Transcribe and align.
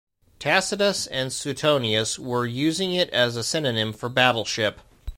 Tacitus 0.39 1.05
and 1.05 1.31
Suetonius 1.31 2.17
were 2.17 2.47
using 2.47 2.91
it 2.95 3.11
as 3.11 3.35
a 3.35 3.43
synonym 3.43 3.93
for 3.93 4.09
battle 4.09 4.45
ship. 4.45 4.79